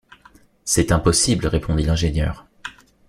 C’est 0.65 0.91
impossible 0.91 1.45
répondit 1.45 1.83
l’ingénieur 1.85 2.47